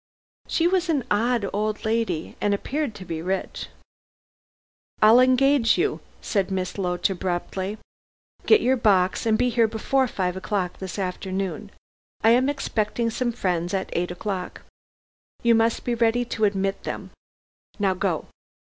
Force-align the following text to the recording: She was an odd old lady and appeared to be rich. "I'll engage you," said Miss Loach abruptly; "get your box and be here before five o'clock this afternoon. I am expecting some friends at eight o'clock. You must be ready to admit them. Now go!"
She 0.47 0.65
was 0.65 0.89
an 0.89 1.03
odd 1.11 1.45
old 1.53 1.85
lady 1.85 2.35
and 2.41 2.55
appeared 2.55 2.95
to 2.95 3.05
be 3.05 3.21
rich. 3.21 3.67
"I'll 4.99 5.19
engage 5.19 5.77
you," 5.77 5.99
said 6.23 6.49
Miss 6.49 6.79
Loach 6.79 7.11
abruptly; 7.11 7.77
"get 8.47 8.61
your 8.61 8.77
box 8.77 9.27
and 9.27 9.37
be 9.37 9.49
here 9.49 9.67
before 9.67 10.07
five 10.07 10.35
o'clock 10.35 10.79
this 10.79 10.97
afternoon. 10.97 11.69
I 12.23 12.31
am 12.31 12.49
expecting 12.49 13.11
some 13.11 13.31
friends 13.31 13.75
at 13.75 13.91
eight 13.95 14.09
o'clock. 14.09 14.63
You 15.43 15.53
must 15.53 15.83
be 15.85 15.93
ready 15.93 16.25
to 16.25 16.45
admit 16.45 16.81
them. 16.81 17.11
Now 17.77 17.93
go!" 17.93 18.25